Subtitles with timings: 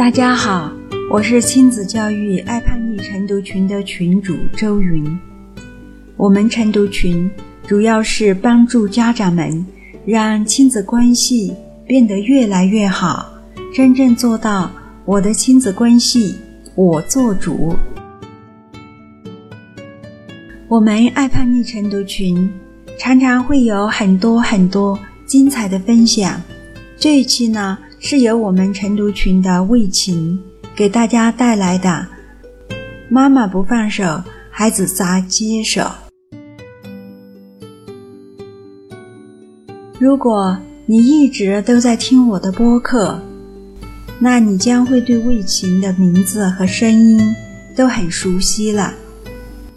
[0.00, 0.72] 大家好，
[1.10, 5.04] 我是亲子教育爱叛逆晨读群的群主周云。
[6.16, 7.30] 我们晨读群
[7.68, 9.66] 主要是帮助家长们
[10.06, 11.54] 让亲子关系
[11.86, 13.30] 变得越来越好，
[13.74, 14.70] 真正做到
[15.04, 16.34] 我的亲子关系
[16.74, 17.76] 我做主。
[20.66, 22.50] 我们爱叛逆晨读群
[22.98, 26.40] 常常会有很多很多精彩的分享。
[26.96, 27.76] 这一期呢？
[28.02, 30.40] 是由我们晨读群的魏琴
[30.74, 32.06] 给大家带来的。
[33.10, 35.82] 妈妈不放手，孩子咋接手？
[39.98, 43.20] 如果你一直都在听我的播客，
[44.18, 47.20] 那你将会对魏琴的名字和声音
[47.76, 48.94] 都很熟悉了。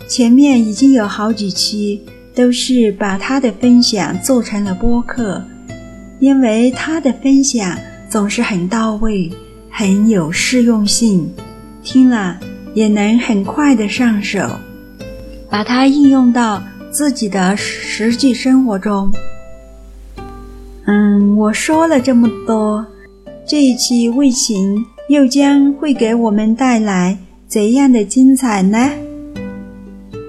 [0.07, 2.01] 前面已经有好几期
[2.33, 5.43] 都是把她的分享做成了播客，
[6.19, 7.77] 因为她的分享。
[8.13, 9.27] 总是很到位，
[9.71, 11.27] 很有适用性，
[11.81, 12.37] 听了
[12.75, 14.47] 也能很快的上手，
[15.49, 16.61] 把它应用到
[16.91, 19.11] 自己的实际生活中。
[20.85, 22.85] 嗯，我说了这么多，
[23.47, 27.17] 这一期魏琴又将会给我们带来
[27.47, 28.91] 怎样的精彩呢？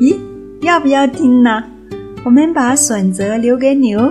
[0.00, 0.16] 咦，
[0.62, 1.62] 要不要听呢？
[2.24, 4.10] 我们把选择留给你哦。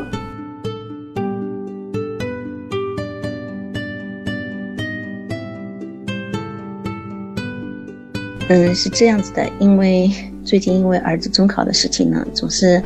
[8.50, 10.12] 嗯，是这样子的，因为
[10.44, 12.84] 最近因为儿子中考的事情呢，总是，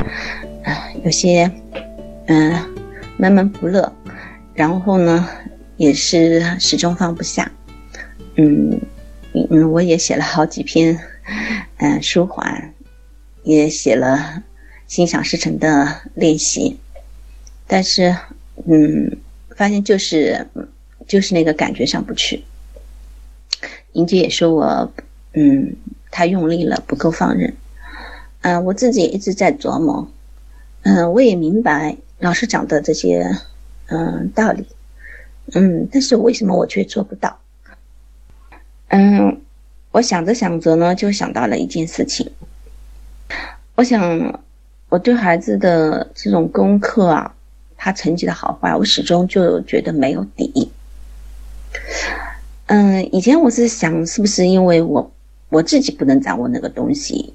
[0.63, 1.51] 啊，有些，
[2.27, 2.53] 嗯，
[3.17, 3.91] 闷闷不乐，
[4.53, 5.27] 然后呢，
[5.75, 7.51] 也是始终放不下，
[8.35, 8.79] 嗯，
[9.33, 10.97] 嗯，我也写了好几篇，
[11.77, 12.73] 嗯，舒缓，
[13.43, 14.43] 也写了
[14.87, 16.77] 心想事成的练习，
[17.65, 18.15] 但是，
[18.67, 19.17] 嗯，
[19.55, 20.47] 发现就是，
[21.07, 22.43] 就是那个感觉上不去，
[23.93, 24.93] 莹姐也说我。
[25.39, 25.75] 嗯，
[26.09, 27.53] 太用力了，不够放任。
[28.41, 30.07] 嗯，我自己一直在琢磨。
[30.81, 33.29] 嗯，我也明白老师讲的这些
[33.85, 34.65] 嗯道理。
[35.53, 37.37] 嗯，但是为什么我却做不到？
[38.87, 39.39] 嗯，
[39.91, 42.31] 我想着想着呢，就想到了一件事情。
[43.75, 44.41] 我想，
[44.89, 47.35] 我对孩子的这种功课啊，
[47.77, 50.71] 他成绩的好坏，我始终就觉得没有底。
[52.65, 55.11] 嗯，以前我是想，是不是因为我。
[55.49, 57.33] 我自己不能掌握那个东西，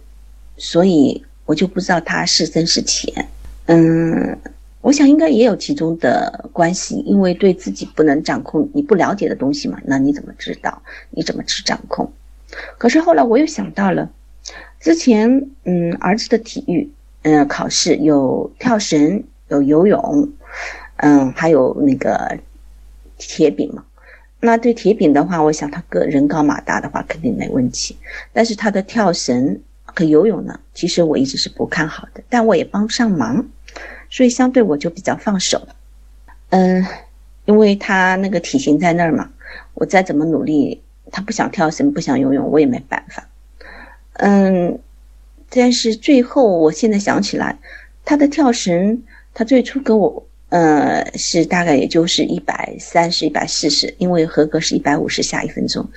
[0.57, 3.29] 所以我就不知道它是深是浅。
[3.67, 4.39] 嗯，
[4.81, 10.83] 我想应该也有其中的关系，因为对自己不能掌控，你不了解的东西嘛，那你怎么知道？
[11.11, 12.13] 你怎么去掌控？
[12.77, 14.11] 可是后来我又想到了，
[14.81, 16.91] 之前嗯儿子的体育
[17.23, 20.29] 嗯考试有跳绳，有游泳，
[20.97, 22.39] 嗯还有那个
[23.17, 23.85] 铁饼嘛。
[24.45, 27.97] 那对铁饼的话，我想他个人高马大的话肯定没问题，
[28.33, 33.47] 但是他的跳绳和游泳呢，其实我一直是不看好的，但我也帮不上忙，
[34.11, 35.69] 所以相对我就比较放手。
[36.51, 36.85] 嗯，
[37.45, 39.31] 因为他那个体型在那儿嘛，
[39.75, 40.83] 我再怎么努力，
[41.13, 43.29] 他不想跳绳，不想游泳，我也没办法。
[44.15, 44.77] 嗯，
[45.51, 47.57] 但是最后我现在想起来，
[48.05, 50.27] 他的跳绳，他最初跟我。
[50.53, 55.89] 呃，是大概也就是一百三十、一百四十，因为合格是一百五十下一分钟，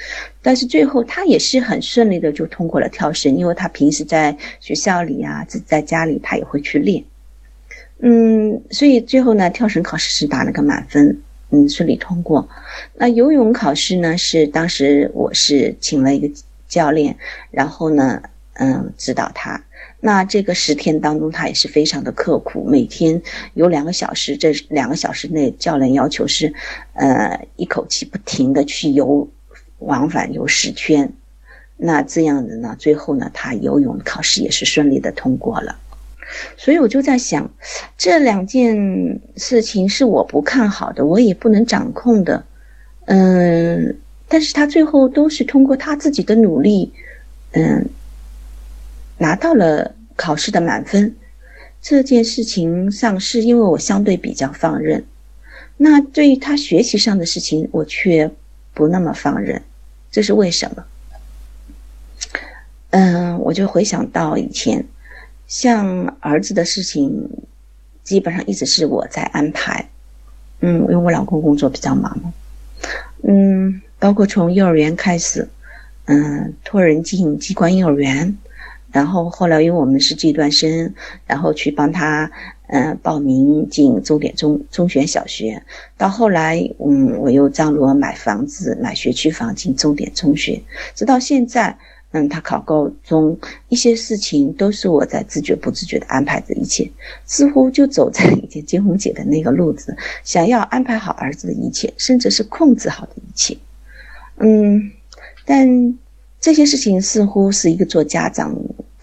[0.41, 7.03] 但是最后他也是很顺利的就通过了跳绳，因为他平时在学校里啊，在在家里他也会去练，
[7.99, 12.47] 嗯，所以最后呢，跳绳考试是打了个满分，嗯，顺利通过。
[12.93, 16.33] 那游泳考试呢，是当时我是请了一个
[16.69, 17.17] 教练，
[17.51, 18.21] 然后呢，
[18.53, 19.61] 嗯，指导他。
[20.05, 23.19] 那这个十天当中，他也是非常的刻苦，每天
[23.55, 26.53] 有两个小时，这两个小时内，教练要求是，
[26.93, 29.27] 呃，一口气不停的去游，
[29.79, 31.11] 往返游十圈。
[31.75, 35.75] 那这样子呢，最后呢，他游泳考试也是顺利的通过了。
[36.55, 37.49] 所以我就在想，
[37.97, 42.45] 这两件事情是我不看好的，我也不能掌控的，
[43.05, 43.97] 嗯，
[44.27, 46.93] 但是他最后都是通过他自己的努力，
[47.53, 47.89] 嗯。
[49.17, 51.15] 拿到了考试的满分，
[51.81, 55.05] 这件事情上是因为我相对比较放任，
[55.77, 58.31] 那对于他学习上的事情，我却
[58.73, 59.61] 不那么放任，
[60.09, 60.85] 这是为什么？
[62.91, 64.85] 嗯，我就回想到以前，
[65.47, 67.29] 像儿子的事情，
[68.03, 69.89] 基本上一直是我在安排，
[70.61, 72.33] 嗯，因为我老公工作比较忙，
[73.23, 75.49] 嗯，包括从幼儿园开始，
[76.05, 78.37] 嗯，托人进机关幼儿园。
[78.95, 80.93] 然后后来因为我们是阶段生，
[81.27, 82.31] 然后去帮他
[82.67, 85.61] 嗯报名进重点中中学小学，
[85.97, 90.61] 到后来嗯我又张罗买房子买学区房进重点中学，
[90.95, 91.77] 直到现在
[92.11, 93.37] 嗯他考高中
[93.67, 96.89] 一些事情都是我在自觉不自觉的安排着一切，
[97.25, 99.93] 似乎就走在以前金红姐的那个路子，
[100.23, 103.57] 想要安排好儿子的一切，甚至是控制好的一切，
[104.37, 104.89] 嗯，
[105.43, 105.99] 但
[106.39, 108.55] 这些事情似乎是一个做家长。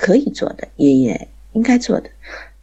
[0.03, 2.11] 可以做的，也也应该做的，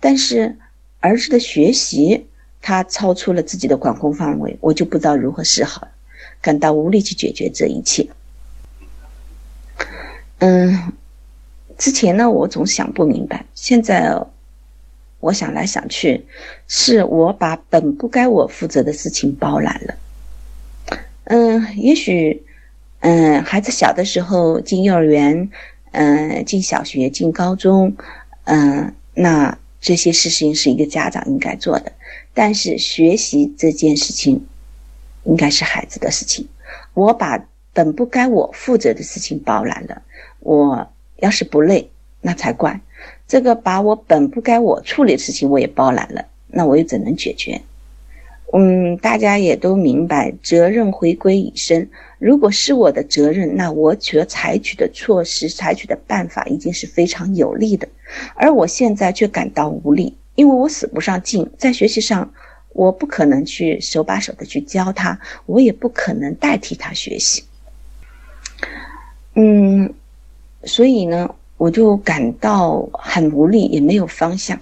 [0.02, 0.58] 但是
[1.00, 2.28] 儿子的学习，
[2.62, 5.88] 他超出了自己的管控范围，我就不知道如何是好，
[6.42, 8.06] 感到无力去解决这一切。
[10.40, 10.92] 嗯，
[11.78, 14.22] 之前呢，我总想不明白，现在
[15.22, 16.26] 我想来想去，
[16.68, 19.96] 是我把本不该我负责的事情包揽了。
[21.24, 22.44] 嗯，也许，
[23.00, 25.50] 嗯，孩子小的时候进幼儿园。
[25.92, 27.96] 嗯，进小学、进高中，
[28.46, 31.92] 嗯，那这些事情是一个家长应该做的。
[32.34, 34.46] 但是学习这件事情，
[35.24, 36.48] 应该是孩子的事情。
[36.94, 37.44] 我把
[37.74, 40.02] 本不该我负责的事情包揽了，
[40.40, 40.88] 我
[41.18, 41.90] 要是不累，
[42.22, 42.80] 那才怪。
[43.28, 47.62] 这个把我本不该我处理的事情我也包揽了，那我又怎能解决？
[48.52, 51.88] 嗯，大家也都明白，责任回归以身。
[52.18, 57.88] 如果是我的责任，那我所采取的措施、采取的办法已经是非常有利的，
[58.34, 62.34] 而我现在却感到无力，因为我使不上劲，在学习上，
[62.74, 67.44] 我不可能去手把手的去教他，我也不可能代替他学习。
[69.36, 69.94] 嗯，
[70.64, 74.60] 所以呢，我就感到很无力，也没有方向，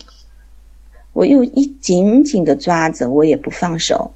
[1.17, 4.11] 我又一紧紧的抓着，我也不放手。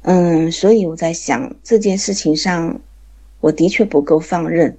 [0.00, 2.80] 嗯，所以我在想这件事情上，
[3.40, 4.78] 我的确不够放任。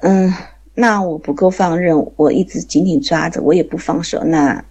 [0.00, 0.32] 嗯，
[0.74, 4.22] 那我不够放任，我一直紧紧抓着，我也不放手。
[4.22, 4.64] 那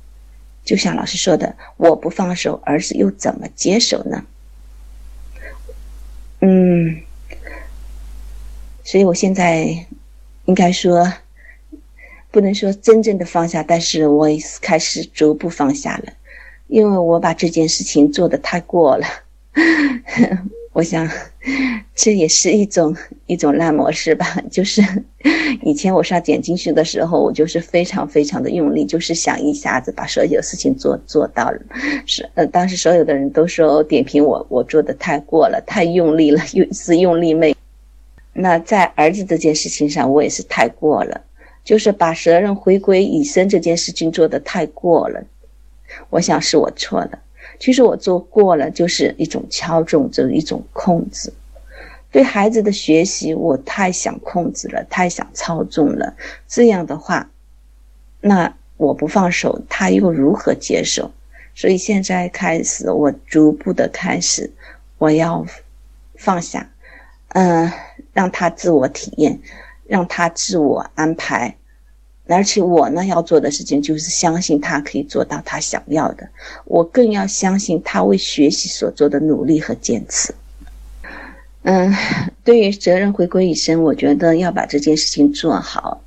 [0.64, 4.24] 就像老师说的，我不放手，儿子又怎么接手呢？
[6.40, 7.02] 嗯，
[8.86, 9.86] 所以我现在
[10.46, 11.12] 应该说，
[12.32, 14.28] 不能说真正的放下，但是我
[14.62, 16.14] 开始逐步放下了，
[16.68, 19.06] 因为我把这件事情做的太过了。
[20.74, 21.10] 我想，
[21.96, 22.96] 这也是一种
[23.26, 24.40] 一种烂模式吧。
[24.52, 24.80] 就是
[25.64, 31.60] 以前我上点进去的时候，我就是非常非常的用力，就是想一下子把所有事情做做到了。
[32.06, 37.56] 是呃，当时所有的人都说点评我，我做的太过了，太用力了，又是用力妹。
[38.34, 41.22] 那在儿子这件事情上，我也是太过了，
[41.68, 45.22] 就是把责任回归以身这件事情做的太过了。
[46.10, 47.20] 我想是我错了。
[47.60, 51.34] 其实我做过了，就是一种敲重，就是一种控制。
[52.10, 56.16] 对孩子的学习，我太想控制了，太想操纵了。
[56.48, 57.30] 这样的话，
[58.22, 61.12] 那我不放手，他又如何接受？
[61.54, 64.50] 所以现在开始，我逐步的开始，
[65.00, 65.46] 我要
[66.16, 66.70] 放下，
[67.34, 67.70] 嗯，
[68.14, 69.38] 让他自我体验，
[69.88, 71.56] 让他自我安排。
[72.30, 76.28] 而且我呢要做的事情就是相信他可以做到他想要的，
[76.66, 80.36] 我更要相信他为学习所做的努力和坚持。
[81.64, 81.94] 嗯，
[82.44, 86.02] 对于责任回归一生，我觉得要把这件事情做好，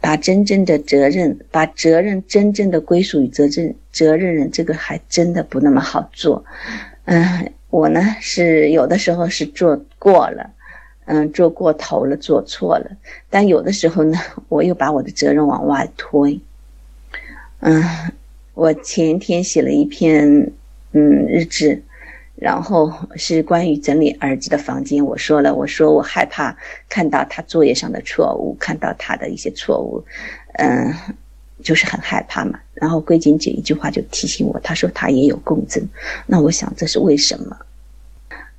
[0.00, 6.42] 把真正的责任，把责任真正的归属于责任责任人，这个还真的不那么好做。
[7.04, 10.50] 嗯，我呢是有的时候是做过了。
[11.12, 12.88] 嗯，做过头了，做错了，
[13.28, 14.16] 但有的时候呢，
[14.48, 16.38] 我又把我的责任往外推。
[17.58, 17.82] 嗯，
[18.54, 20.52] 我前天写了一篇
[20.92, 21.82] 嗯日志，
[22.36, 25.04] 然后是关于整理儿子的房间。
[25.04, 26.56] 我说了，我说我害怕
[26.88, 30.04] 看到他作业上的错误，看到他的一些错误，
[30.58, 30.94] 嗯，
[31.60, 32.60] 就是很害怕嘛。
[32.74, 35.84] 然后桂锦姐一句话就提醒我，她说她也有共振。
[36.24, 37.56] 那我想这是为什么？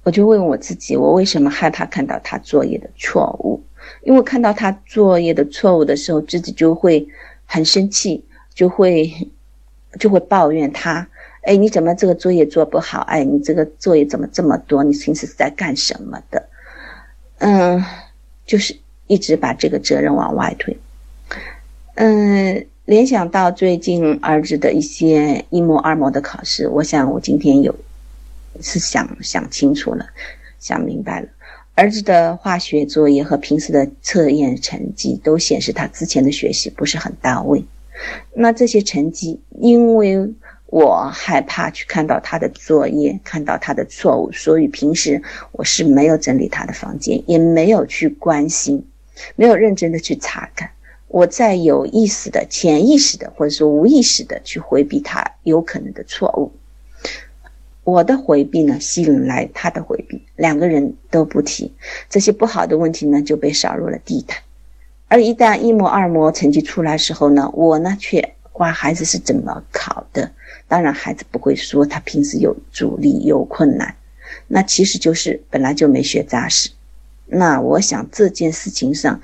[0.03, 3.61] 我就问我自己，我为什么害怕看到他作业的错误？
[4.03, 7.07] 因为看到他作业的错误的时候，自己就会
[7.45, 9.11] 很生气，就会
[9.99, 11.07] 就会抱怨他。
[11.43, 13.01] 哎，你怎么这个作业做不好？
[13.01, 14.83] 哎，你这个作业怎么这么多？
[14.83, 16.43] 你平时是在干什么的？
[17.39, 17.83] 嗯，
[18.45, 18.75] 就是
[19.07, 20.75] 一直把这个责任往外推。
[21.95, 27.75] 嗯，联想到最近儿子的一些一模二模的考试，我想我今天有。
[28.61, 30.05] 是想想清楚了，
[30.59, 31.27] 想明白了。
[31.73, 37.63] 儿子的化学作业和平时的测验成绩都显示他之前的学习不是很到位。
[38.33, 40.33] 那这些成绩，因为
[40.67, 48.85] 我害怕去看到他的作业，看到他的错误，所以平时我是没有整理他的房间，也没有去关心，
[49.35, 50.69] 没有认真的去查看。
[51.07, 56.51] 我在有意识的、潜意识的，或者说无意识的去回避他有可能的错误。
[57.83, 61.73] 我的回避呢，吸引来他的回避，两个人都不提
[62.09, 64.39] 这些不好的问题呢，就被扫入了地毯。
[65.07, 70.31] 而一旦一模二模成绩出来时候呢，我呢却挂孩子是怎么考的。
[70.67, 73.93] 当然，孩子不会说他平时有阻力、有困难，
[74.47, 76.69] 那其实就是本来就没学扎实。
[77.25, 79.19] 那我想这件事情上，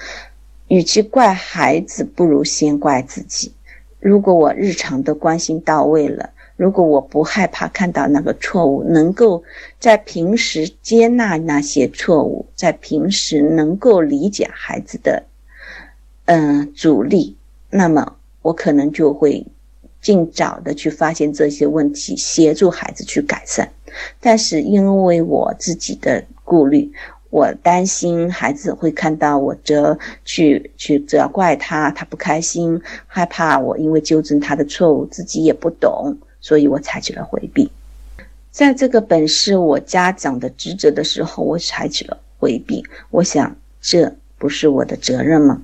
[0.67, 3.53] 与其怪孩子，不如先怪自己。
[3.99, 9.43] 如果我日常的关心到位了，如果我不害怕看到那个错误，能够
[9.79, 15.23] 在平时接纳那些错误，在平时能够理解孩子的。
[16.25, 17.37] 嗯，阻力，
[17.69, 19.45] 那么我可能就会
[20.01, 23.71] 尽早的去发现这些问题，协助孩子去改善。
[24.19, 26.91] 但是因为我自己的顾虑，
[27.29, 37.69] 我担心孩子会看到我责去去责怪他，他不开心，害怕我因为纠正他的错误，自己也不懂，所以我采取了回避。
[38.51, 42.85] 在这个本是我家长的职责的时候，我采取了回避。
[43.09, 45.61] 我想，这不是我的责任吗？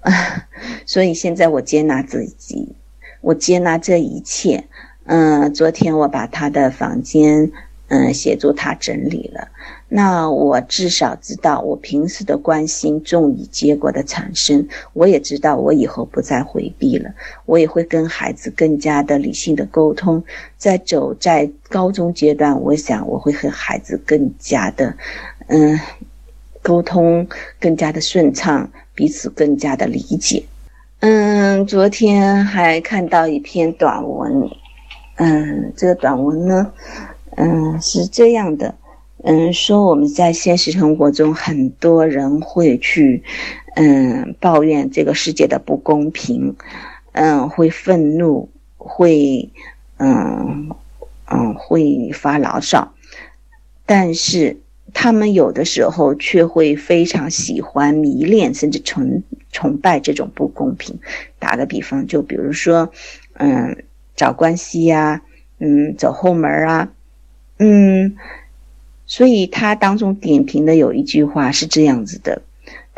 [0.86, 2.74] 所以现在我接纳自己，
[3.20, 4.64] 我接纳这一切。
[5.04, 7.52] 嗯，昨天我把他的房间，
[7.88, 9.48] 嗯，协助他整理了。
[9.88, 14.66] 那我至少知道，我平时的关心重于结果的产生。
[14.92, 17.10] 我也知道，我以后不再回避了。
[17.44, 20.22] 我也会跟孩子更加的理性的沟通。
[20.56, 24.94] 在走在高中阶段，我想我会和孩子更加的，
[25.46, 25.78] 嗯，
[26.62, 27.26] 沟通
[27.60, 28.70] 更加的顺畅。
[28.96, 30.42] 彼此更加的理解。
[31.00, 34.48] 嗯，昨天还看到一篇短文。
[35.16, 36.72] 嗯，这个短文呢，
[37.36, 38.74] 嗯，是这样的。
[39.24, 43.22] 嗯，说我们在现实生活中，很多人会去，
[43.76, 46.56] 嗯，抱怨这个世界的不公平，
[47.12, 49.50] 嗯，会愤怒，会，
[49.98, 50.68] 嗯，
[51.30, 52.92] 嗯，会发牢骚，
[53.86, 54.58] 但是。
[54.94, 60.98] 他们有的时候却会非常喜欢、迷恋，甚至崇崇拜这种不公平。
[61.38, 62.90] 打个比方，就比如说，
[63.34, 65.20] 嗯，找关系呀，
[65.58, 66.88] 嗯，走后门啊，
[67.58, 68.16] 嗯，
[69.06, 72.42] 所以他当中点评的有一句话是这样子的。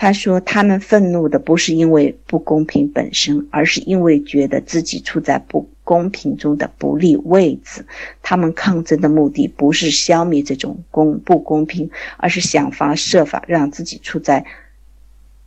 [0.00, 7.84] 他说：“他们愤怒的不是因为不公平本身，而是因为觉得自己处在不公平中的不利位置。
[8.22, 14.44] 他们抗争的目的不是消灭这种公不公平，而是想方设法让自己处在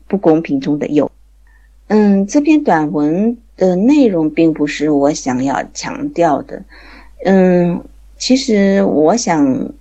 [0.10, 1.10] 不公平中的有。”
[1.88, 6.62] 嗯，这篇短文的内容并不是我想要强调的。
[7.24, 7.82] 嗯，
[8.22, 9.74] 其实我想，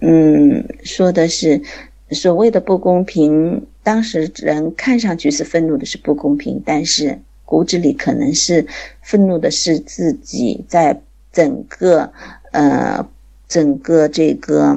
[0.00, 1.62] 嗯，说的是。
[2.10, 8.66] 所谓的不公平，当时人看上去是愤怒的，是不公平，但是骨子里可能是
[9.02, 10.98] 愤怒的是自己在
[11.30, 12.10] 整个
[12.52, 13.06] 呃
[13.46, 14.74] 整个这个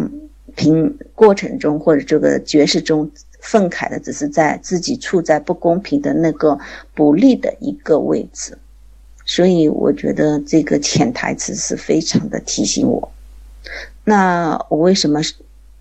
[0.58, 6.60] 平过程中或者这个角色中愤慨的，只是在自己处在不公平的那个
[6.94, 8.58] 不利的一个位置，
[9.34, 13.14] 所以我觉得这个潜台词是非常的提醒我。
[14.04, 15.22] 那我为什么？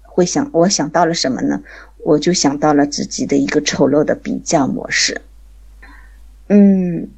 [0.03, 1.61] 会想，我想到了什么呢？
[2.05, 5.21] 我就想到了自己的一个丑陋的比较模式。
[6.47, 7.09] 嗯，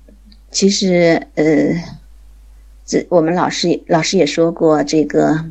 [0.50, 1.44] 其实，呃，
[2.86, 5.44] 这我们老师老师也说过，这个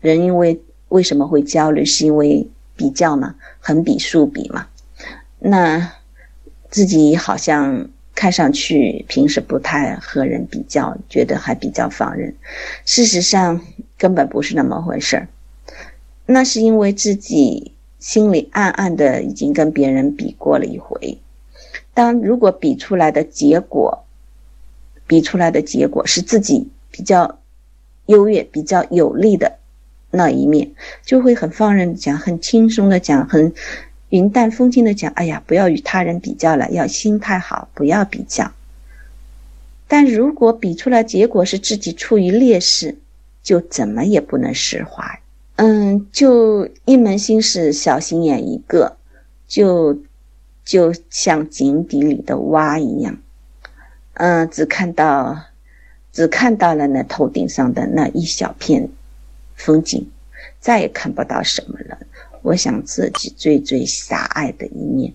[0.00, 4.66] 人因为为什么会焦虑，是因为比较嘛，横比竖比嘛。
[5.40, 5.92] 那
[6.70, 12.34] 自己好像看上去平时不太和人比较，觉得还比较放任，
[12.86, 13.60] 事实上
[13.98, 15.28] 根本不是那么回事儿。
[16.24, 21.18] 那是因为自己心里暗暗的已经跟别人比过了一回，
[21.94, 24.04] 当如果比出来的结果，
[25.06, 27.38] 比出来的结果是自己比较
[28.06, 29.58] 优越、比较有利的
[30.10, 30.72] 那一面，
[31.04, 33.52] 就会很放任的讲，很轻松的讲，很
[34.16, 38.50] 云淡风轻的讲，哎呀，不要与他人比较了，要心态好，不要比较。
[39.86, 42.96] 但如果比出来结果是自己处于劣势，
[43.42, 45.20] 就怎么也不能释怀。
[45.56, 48.96] 嗯，就一门心思小心眼一个，
[49.46, 49.98] 就
[50.64, 53.18] 就像井底里的蛙一样，
[54.14, 55.44] 嗯，只看到
[56.10, 58.88] 只看到了那头顶上的那一小片
[59.54, 60.10] 风景，
[60.58, 61.98] 再也看不到什么了。
[62.46, 65.12] 我想自己最最狭隘的一面，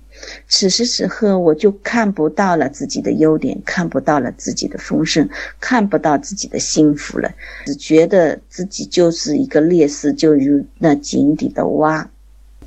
[0.50, 7.34] 此时此刻我就看不到了自己的优点，看不到了自己的丰盛，看不到自己的幸福了，
[7.66, 12.12] 只觉得自己就是一个劣势，就如那井底的蛙。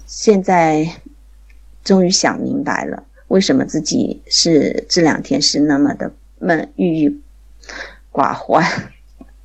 [0.06, 0.88] 现在
[1.84, 3.04] 终于想明白了。
[3.28, 7.20] 为什么自己是这两天是那么的闷郁郁
[8.10, 8.64] 寡欢？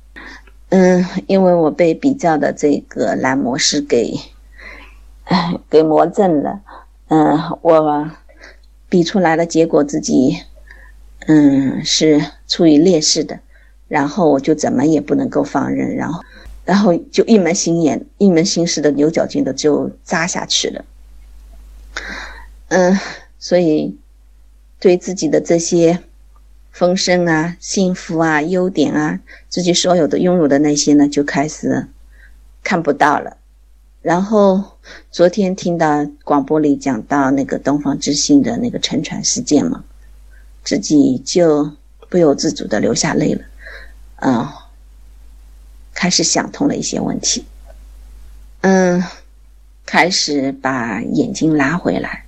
[0.70, 4.14] 嗯，因为我被比较的这个蓝模式给
[5.68, 6.60] 给魔怔了。
[7.08, 8.10] 嗯，我
[8.88, 10.38] 比出来的结果自己
[11.26, 13.40] 嗯是处于劣势的，
[13.88, 16.22] 然后我就怎么也不能够放任，然后
[16.64, 20.84] 然后就一门心眼、一门心思的牛角尖的就扎下去了。
[22.68, 22.98] 嗯，
[23.38, 23.96] 所以
[24.78, 26.00] 对自己的这些。
[26.72, 29.18] 丰盛啊，幸福啊，优点啊，
[29.48, 31.88] 自己所有的拥有的那些呢，就开始
[32.62, 33.36] 看不到了。
[34.02, 34.62] 然后
[35.10, 39.84] 昨天听到广播里讲到那个东方之星的那个沉船事件嘛，
[40.64, 41.70] 自己就
[42.08, 43.42] 不由自主的流下泪了。
[44.16, 44.48] 嗯，
[45.94, 47.44] 开始想通了一些问题。
[48.62, 49.02] 嗯，
[49.86, 52.24] 开始把眼睛拉回来。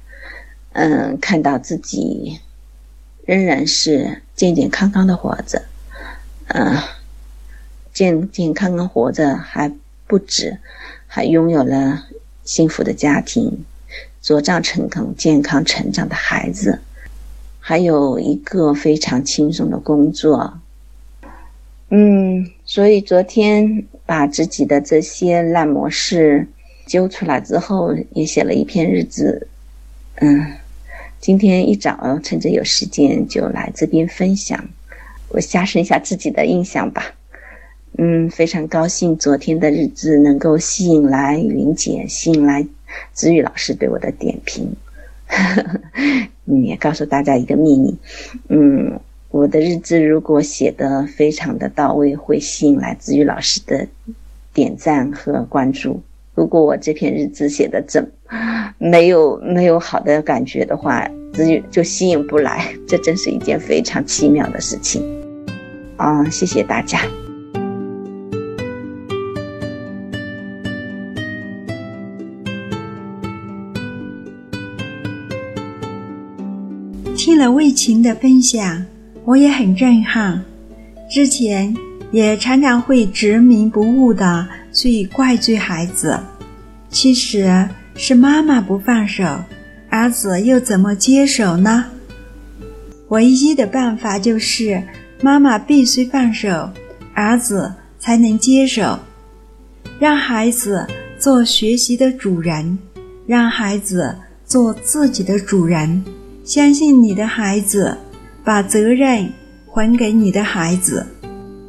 [0.73, 2.41] 嗯，看到自己。
[3.25, 5.63] 仍然是健健康康的活着，
[6.49, 6.77] 嗯，
[7.95, 9.73] 健健康康活着还
[10.09, 10.59] 不止，
[11.15, 12.07] 还拥有了
[12.43, 13.67] 幸福的家庭，
[14.25, 16.81] 茁壮成功、健康成长的孩子，
[17.61, 20.59] 还有一个非常轻松的工作。
[21.91, 26.49] 嗯，所以昨天把自己的这些烂模式
[26.87, 29.47] 揪出来之后，也写了一篇日志，
[30.15, 30.47] 嗯。
[31.21, 34.67] 今天一早趁着有时间就来这边分享，
[35.29, 37.15] 我加深一下自己的印象吧。
[37.99, 42.67] 嗯，非常高兴昨天的日志能够吸引来云姐，吸引来
[43.13, 44.75] 子宇老师对我的点评。
[46.47, 47.97] 嗯，也告诉大家一个秘密，
[48.49, 48.99] 嗯，
[49.31, 53.87] 我的日志如果写的非常的到位，会吸引来子宇老师的
[54.53, 56.03] 点赞和关注。
[56.35, 58.11] 如果我这篇日志写的怎
[58.79, 65.03] 没有没有好的感觉的话，就就吸引不来，这真是一件非常奇妙的事情。
[65.97, 67.01] 啊，谢谢大家。
[77.43, 78.87] 了魏琴的分享，
[79.25, 80.41] 我也很震撼。
[81.11, 81.75] 之前
[82.13, 84.47] 也常常会执迷不悟的。
[84.73, 86.19] 去怪罪孩子，
[86.89, 89.23] 其实是妈妈不放手，
[89.91, 91.85] 儿子又怎么接手呢？
[93.09, 94.83] 唯一的办法就是
[95.21, 96.71] 妈妈必须放手，
[97.13, 98.99] 儿子才能接手。
[99.99, 100.87] 让孩子
[101.19, 102.79] 做学习的主人，
[103.27, 106.03] 让孩子做自己的主人。
[106.45, 107.97] 相信你的孩子，
[108.43, 109.33] 把责任
[109.67, 111.07] 还给你的孩子，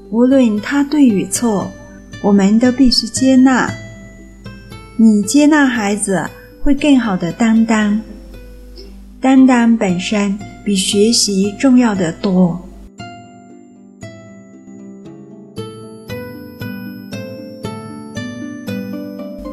[0.09, 1.71] 无论他对与错。
[2.23, 3.69] 我们都必须接纳，
[4.95, 6.25] 你接纳孩子，
[6.61, 7.99] 会更好的担当。
[9.19, 12.59] 担当本身比学习重要的多。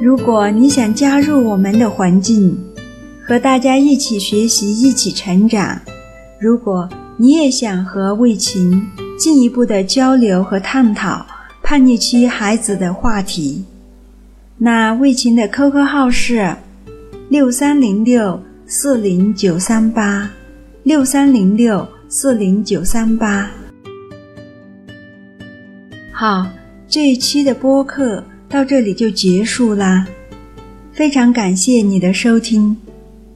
[0.00, 2.56] 如果你想加入我们的环境，
[3.31, 5.79] 和大家一起学习、一起成长；
[6.40, 8.85] 如果你也想和魏琴
[9.16, 11.25] 进一步的交流和探讨。
[11.62, 13.64] 叛逆期孩子的话题，
[14.59, 16.57] 那魏琴的 QQ 号是
[17.29, 20.29] 六三零六四零九三八
[20.83, 23.49] 六三零六四零九三八。
[26.11, 26.45] 好，
[26.88, 30.05] 这一期的播客到这里就结束啦，
[30.93, 32.77] 非常感谢你的收听，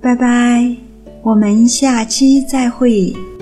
[0.05, 0.77] 拜拜，
[1.23, 3.34] 我们下期再会。